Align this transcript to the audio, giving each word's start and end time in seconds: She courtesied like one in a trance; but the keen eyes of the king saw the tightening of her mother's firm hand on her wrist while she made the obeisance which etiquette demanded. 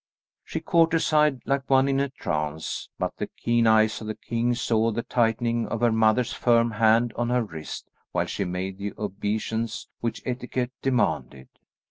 She 0.43 0.61
courtesied 0.61 1.41
like 1.45 1.69
one 1.69 1.87
in 1.87 1.99
a 1.99 2.09
trance; 2.09 2.89
but 2.97 3.15
the 3.17 3.27
keen 3.27 3.67
eyes 3.67 4.01
of 4.01 4.07
the 4.07 4.15
king 4.15 4.55
saw 4.55 4.89
the 4.89 5.03
tightening 5.03 5.67
of 5.67 5.81
her 5.81 5.91
mother's 5.91 6.33
firm 6.33 6.71
hand 6.71 7.13
on 7.15 7.29
her 7.29 7.43
wrist 7.43 7.87
while 8.11 8.25
she 8.25 8.43
made 8.43 8.79
the 8.79 8.93
obeisance 8.97 9.89
which 9.99 10.23
etiquette 10.25 10.71
demanded. 10.81 11.49